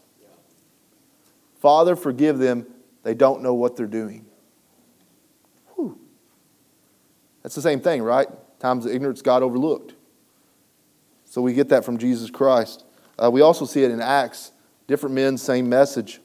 [1.63, 2.67] Father, forgive them.
[3.05, 4.27] They don't know what they're doing.
[5.77, 5.99] Whew.
[7.43, 8.29] That's the same thing, right?
[8.61, 9.95] Times of ignorance God overlooked.
[11.25, 12.85] So we get that from Jesus Christ.
[13.23, 14.53] Uh, we also see it in Acts.
[14.89, 16.21] Different men, same message.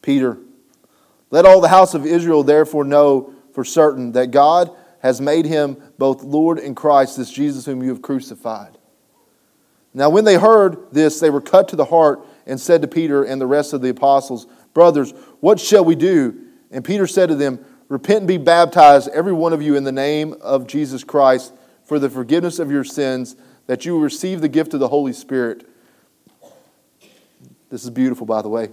[0.00, 0.38] Peter,
[1.30, 4.70] let all the house of Israel therefore know for certain that God
[5.00, 8.78] has made him both Lord and Christ, this Jesus whom you have crucified.
[9.92, 13.24] Now, when they heard this, they were cut to the heart and said to Peter
[13.24, 16.44] and the rest of the apostles, Brothers, what shall we do?
[16.70, 19.92] And Peter said to them, Repent and be baptized, every one of you, in the
[19.92, 21.52] name of Jesus Christ,
[21.84, 23.36] for the forgiveness of your sins,
[23.66, 25.68] that you will receive the gift of the Holy Spirit.
[27.68, 28.68] This is beautiful, by the way.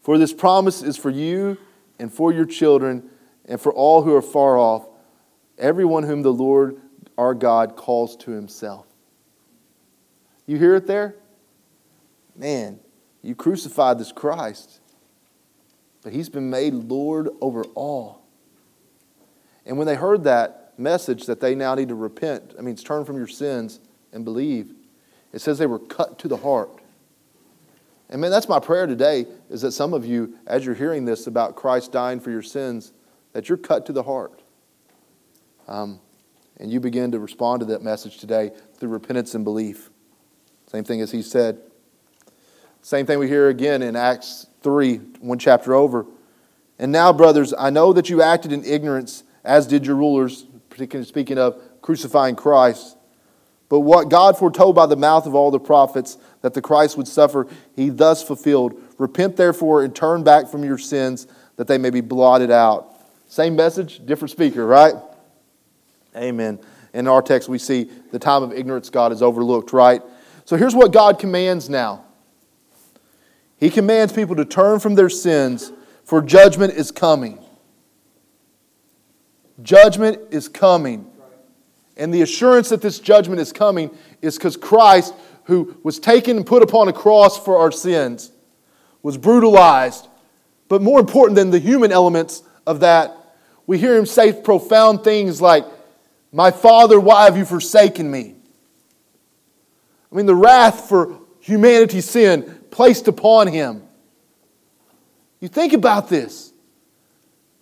[0.00, 1.58] For this promise is for you
[1.98, 3.08] and for your children
[3.46, 4.86] and for all who are far off,
[5.58, 6.80] everyone whom the Lord
[7.16, 8.86] our God calls to himself.
[10.46, 11.14] You hear it there?
[12.34, 12.80] Man,
[13.22, 14.80] you crucified this Christ,
[16.02, 18.22] but he's been made Lord over all.
[19.64, 23.04] And when they heard that message that they now need to repent, I mean, turn
[23.04, 23.80] from your sins
[24.12, 24.74] and believe,
[25.32, 26.80] it says they were cut to the heart.
[28.10, 31.26] And man, that's my prayer today is that some of you, as you're hearing this
[31.26, 32.92] about Christ dying for your sins,
[33.32, 34.42] that you're cut to the heart.
[35.66, 35.98] Um,
[36.58, 39.90] and you begin to respond to that message today through repentance and belief.
[40.66, 41.60] Same thing as he said.
[42.82, 46.04] Same thing we hear again in Acts 3, one chapter over.
[46.78, 51.06] And now, brothers, I know that you acted in ignorance, as did your rulers, particularly
[51.06, 52.96] speaking of crucifying Christ.
[53.68, 57.06] But what God foretold by the mouth of all the prophets that the Christ would
[57.06, 57.46] suffer,
[57.76, 58.80] he thus fulfilled.
[58.98, 62.96] Repent therefore and turn back from your sins that they may be blotted out.
[63.28, 64.94] Same message, different speaker, right?
[66.16, 66.58] Amen.
[66.94, 70.02] In our text, we see the time of ignorance God is overlooked, right?
[70.44, 72.04] So here's what God commands now
[73.58, 75.72] He commands people to turn from their sins,
[76.04, 77.38] for judgment is coming.
[79.62, 81.06] Judgment is coming.
[81.96, 83.90] And the assurance that this judgment is coming
[84.22, 88.32] is because Christ, who was taken and put upon a cross for our sins,
[89.02, 90.08] was brutalized.
[90.68, 93.14] But more important than the human elements of that,
[93.66, 95.64] we hear him say profound things like,
[96.32, 98.36] My Father, why have you forsaken me?
[100.10, 103.82] I mean, the wrath for humanity's sin placed upon him.
[105.40, 106.51] You think about this.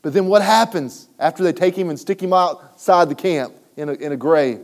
[0.03, 3.89] But then what happens after they take him and stick him outside the camp in
[3.89, 4.61] a, in a grave?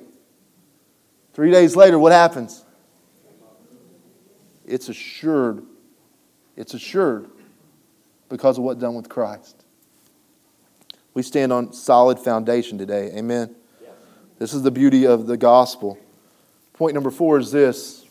[1.34, 2.64] Three days later, what happens?
[4.64, 5.62] It's assured.
[6.56, 7.28] It's assured
[8.28, 9.64] because of what's done with Christ.
[11.12, 13.12] We stand on solid foundation today.
[13.14, 13.54] Amen.
[14.38, 15.98] This is the beauty of the gospel.
[16.74, 18.04] Point number four is this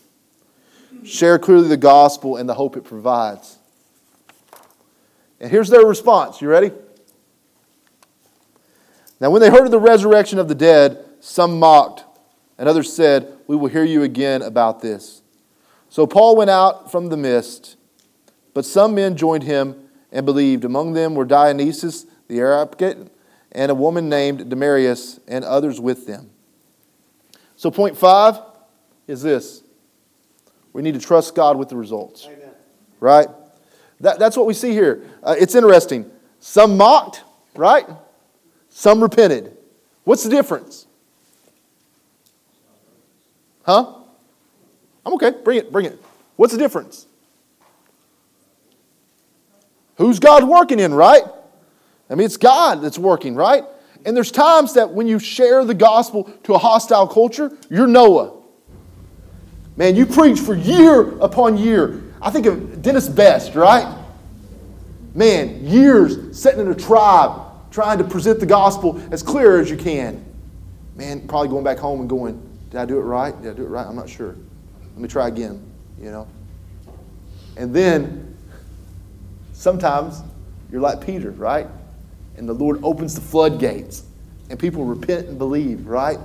[1.04, 3.58] share clearly the gospel and the hope it provides.
[5.40, 6.40] And here's their response.
[6.40, 6.72] You ready?
[9.20, 12.04] Now, when they heard of the resurrection of the dead, some mocked,
[12.58, 15.22] and others said, We will hear you again about this.
[15.88, 17.76] So Paul went out from the midst,
[18.52, 20.64] but some men joined him and believed.
[20.64, 23.08] Among them were Dionysius the Areopagite
[23.52, 26.30] and a woman named Damaris and others with them.
[27.56, 28.38] So, point five
[29.06, 29.62] is this
[30.72, 32.26] we need to trust God with the results.
[32.26, 32.50] Amen.
[33.00, 33.28] Right?
[34.00, 35.04] That, that's what we see here.
[35.22, 36.10] Uh, it's interesting.
[36.38, 37.22] Some mocked,
[37.54, 37.86] right?
[38.76, 39.56] Some repented.
[40.04, 40.84] What's the difference?
[43.62, 43.94] Huh?
[45.06, 45.32] I'm okay.
[45.42, 45.98] Bring it, bring it.
[46.36, 47.06] What's the difference?
[49.96, 51.22] Who's God working in, right?
[52.10, 53.64] I mean, it's God that's working, right?
[54.04, 58.42] And there's times that when you share the gospel to a hostile culture, you're Noah.
[59.78, 62.02] Man, you preach for year upon year.
[62.20, 64.04] I think of Dennis Best, right?
[65.14, 67.45] Man, years sitting in a tribe
[67.76, 70.24] trying to present the gospel as clear as you can.
[70.94, 73.38] Man, probably going back home and going, Did I do it right?
[73.42, 73.86] Did I do it right?
[73.86, 74.34] I'm not sure.
[74.94, 75.62] Let me try again,
[76.00, 76.26] you know?
[77.58, 78.34] And then
[79.52, 80.22] sometimes
[80.72, 81.66] you're like Peter, right?
[82.38, 84.04] And the Lord opens the floodgates
[84.48, 86.18] and people repent and believe, right?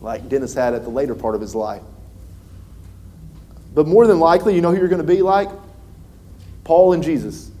[0.00, 1.82] Like Dennis had at the later part of his life.
[3.74, 5.50] But more than likely, you know who you're going to be like?
[6.64, 7.51] Paul and Jesus.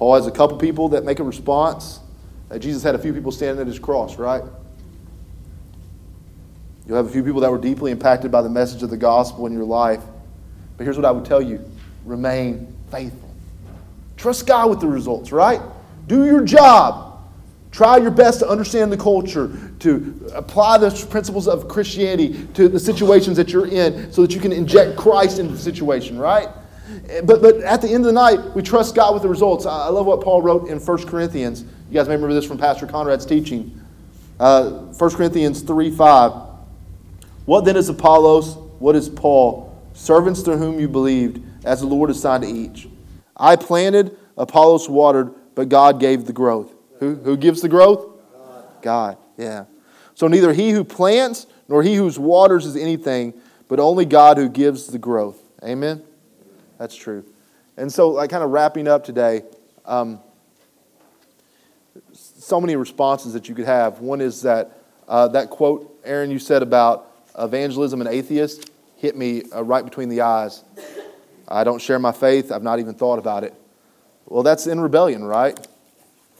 [0.00, 2.00] Paul has a couple people that make a response.
[2.50, 4.42] Uh, Jesus had a few people standing at his cross, right?
[6.86, 9.44] You'll have a few people that were deeply impacted by the message of the gospel
[9.44, 10.02] in your life.
[10.78, 11.62] But here's what I would tell you
[12.06, 13.28] remain faithful.
[14.16, 15.60] Trust God with the results, right?
[16.06, 17.20] Do your job.
[17.70, 22.80] Try your best to understand the culture, to apply the principles of Christianity to the
[22.80, 26.48] situations that you're in so that you can inject Christ into the situation, right?
[27.24, 29.66] But, but at the end of the night, we trust God with the results.
[29.66, 31.62] I love what Paul wrote in 1 Corinthians.
[31.62, 33.80] You guys may remember this from Pastor Conrad's teaching.
[34.38, 36.32] Uh, 1 Corinthians 3 5.
[37.46, 38.56] What then is Apollos?
[38.78, 39.76] What is Paul?
[39.92, 42.88] Servants to whom you believed, as the Lord assigned to each.
[43.36, 46.72] I planted, Apollos watered, but God gave the growth.
[47.00, 48.06] Who, who gives the growth?
[48.32, 48.64] God.
[48.82, 49.64] God, yeah.
[50.14, 53.34] So neither he who plants nor he who waters is anything,
[53.68, 55.38] but only God who gives the growth.
[55.62, 56.02] Amen?
[56.80, 57.26] That's true.
[57.76, 59.42] And so, like, kind of wrapping up today,
[59.84, 60.18] um,
[62.14, 64.00] so many responses that you could have.
[64.00, 67.06] One is that uh, that quote, Aaron, you said about
[67.38, 70.64] evangelism and atheist hit me uh, right between the eyes.
[71.46, 72.50] I don't share my faith.
[72.50, 73.52] I've not even thought about it.
[74.24, 75.60] Well, that's in rebellion, right?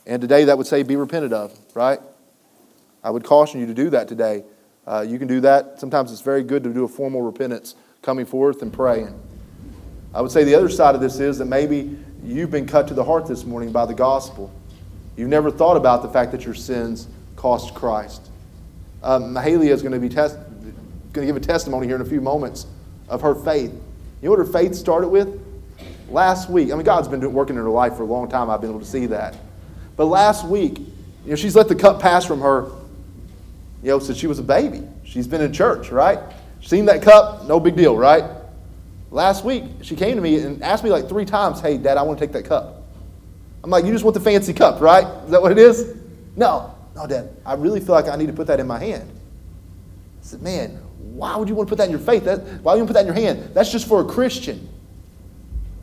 [0.07, 2.01] And today that would say be repented of, right?
[3.05, 4.45] I would caution you to do that today.
[4.87, 5.81] Uh, you can do that.
[5.81, 9.21] Sometimes it's very good to do a formal repentance, coming forth and praying.
[10.13, 12.95] I would say the other side of this is that maybe you've been cut to
[12.95, 14.53] the heart this morning by the gospel.
[15.17, 18.31] You've never thought about the fact that your sins cost Christ.
[19.03, 20.37] Um, Mahalia is going to be test-
[21.13, 22.67] going to give a testimony here in a few moments
[23.09, 23.73] of her faith.
[23.73, 25.41] You know what her faith started with?
[26.09, 26.73] Last week.
[26.73, 28.51] I mean, God's been working in her life for a long time.
[28.51, 29.37] I've been able to see that.
[29.97, 32.71] But last week, you know, she's let the cup pass from her,
[33.83, 34.83] you know, since she was a baby.
[35.05, 36.19] She's been in church, right?
[36.63, 38.25] Seen that cup, no big deal, right?
[39.11, 42.03] Last week, she came to me and asked me like three times, Hey, Dad, I
[42.03, 42.83] want to take that cup.
[43.65, 45.05] I'm like, You just want the fancy cup, right?
[45.25, 45.97] Is that what it is?
[46.37, 47.31] No, no, Dad.
[47.45, 49.11] I really feel like I need to put that in my hand.
[49.11, 52.25] I said, Man, why would you want to put that in your faith?
[52.25, 53.51] That, why would you want to put that in your hand?
[53.53, 54.69] That's just for a Christian.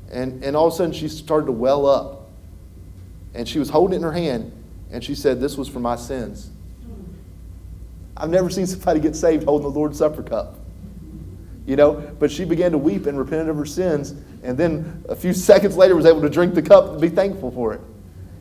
[0.09, 2.29] And, and all of a sudden, she started to well up.
[3.33, 4.51] And she was holding it in her hand,
[4.89, 6.49] and she said, This was for my sins.
[8.15, 10.57] I've never seen somebody get saved holding the Lord's Supper cup
[11.67, 11.93] you know?
[11.93, 15.77] But she began to weep and repented of her sins and then a few seconds
[15.77, 17.81] later was able to drink the cup and be thankful for it.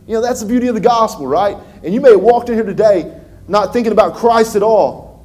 [0.06, 1.56] You know that's the beauty of the gospel right?
[1.84, 5.24] And you may have walked in here today not thinking about christ at all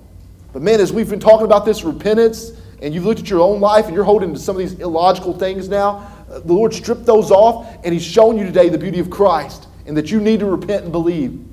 [0.53, 3.59] but man as we've been talking about this repentance and you've looked at your own
[3.59, 7.05] life and you're holding to some of these illogical things now uh, the lord stripped
[7.05, 10.39] those off and he's shown you today the beauty of christ and that you need
[10.39, 11.43] to repent and believe.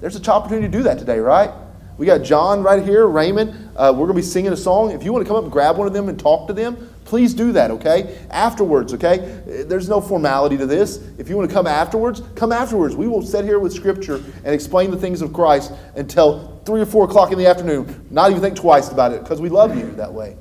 [0.00, 1.50] There's an opportunity to do that today right?
[1.96, 4.90] We got john right here raymond Uh, we're going to be singing a song.
[4.90, 6.90] If you want to come up and grab one of them and talk to them,
[7.04, 8.18] please do that, okay?
[8.28, 9.40] Afterwards, okay?
[9.68, 10.96] There's no formality to this.
[11.16, 12.96] If you want to come afterwards, come afterwards.
[12.96, 16.86] We will sit here with Scripture and explain the things of Christ until 3 or
[16.86, 18.04] 4 o'clock in the afternoon.
[18.10, 20.36] Not even think twice about it because we love you that way.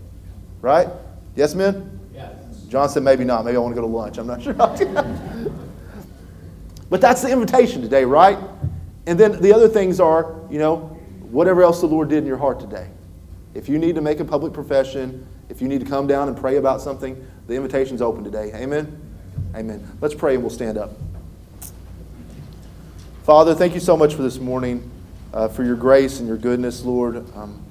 [0.61, 0.87] Right?
[1.35, 1.99] Yes, men?
[2.15, 2.33] Yes.
[2.69, 3.45] John said maybe not.
[3.45, 4.17] Maybe I want to go to lunch.
[4.17, 4.55] I'm not sure.
[6.89, 8.39] but that's the invitation today, right?
[9.05, 10.77] And then the other things are, you know,
[11.29, 12.89] whatever else the Lord did in your heart today.
[13.57, 16.37] If you need to make a public profession, if you need to come down and
[16.37, 18.51] pray about something, the invitation's open today.
[18.53, 19.01] Amen?
[19.55, 19.97] Amen.
[19.99, 20.91] Let's pray and we'll stand up.
[23.23, 24.87] Father, thank you so much for this morning,
[25.33, 27.15] uh, for your grace and your goodness, Lord.
[27.35, 27.63] Um,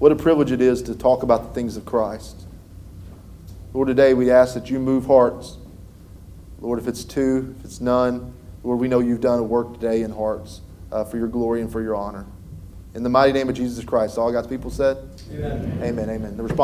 [0.00, 2.44] what a privilege it is to talk about the things of Christ.
[3.72, 5.56] Lord, today we ask that you move hearts.
[6.60, 10.02] Lord, if it's two, if it's none, Lord, we know you've done a work today
[10.02, 10.60] in hearts
[10.92, 12.26] uh, for your glory and for your honor.
[12.94, 14.96] In the mighty name of Jesus Christ, all God's people said?
[15.30, 15.80] Amen.
[15.82, 16.10] Amen.
[16.10, 16.36] Amen.
[16.36, 16.56] The response